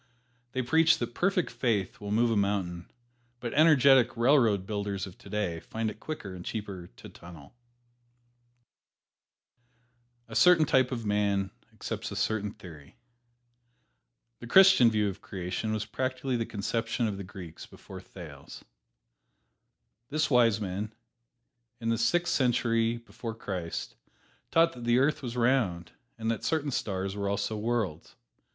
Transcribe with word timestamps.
They 0.53 0.63
preach 0.63 0.97
that 0.97 1.13
perfect 1.13 1.51
faith 1.51 2.01
will 2.01 2.09
move 2.09 2.31
a 2.31 2.35
mountain, 2.35 2.89
but 3.39 3.53
energetic 3.53 4.17
railroad 4.17 4.65
builders 4.65 5.05
of 5.05 5.15
today 5.15 5.59
find 5.59 5.91
it 5.91 5.99
quicker 5.99 6.33
and 6.33 6.43
cheaper 6.43 6.87
to 6.95 7.07
tunnel. 7.07 7.53
A 10.27 10.35
certain 10.35 10.65
type 10.65 10.91
of 10.91 11.05
man 11.05 11.51
accepts 11.71 12.09
a 12.11 12.15
certain 12.15 12.49
theory. 12.51 12.97
The 14.39 14.47
Christian 14.47 14.89
view 14.89 15.07
of 15.07 15.21
creation 15.21 15.71
was 15.71 15.85
practically 15.85 16.35
the 16.35 16.47
conception 16.47 17.07
of 17.07 17.17
the 17.17 17.23
Greeks 17.23 17.67
before 17.67 18.01
Thales. 18.01 18.65
This 20.09 20.31
wise 20.31 20.59
man, 20.59 20.91
in 21.79 21.89
the 21.89 21.97
Sixth 21.99 22.33
Century 22.33 22.97
before 22.97 23.35
Christ, 23.35 23.93
taught 24.49 24.73
that 24.73 24.83
the 24.85 24.97
earth 24.97 25.21
was 25.21 25.37
round, 25.37 25.91
and 26.17 26.31
that 26.31 26.43
certain 26.43 26.71
stars 26.71 27.15
were 27.15 27.29
also 27.29 27.55
worlds. 27.55 28.15